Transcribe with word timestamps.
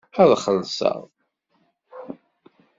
Ad 0.21 0.31
xellṣeɣ. 0.43 0.99